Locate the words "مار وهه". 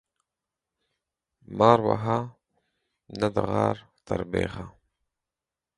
1.57-2.19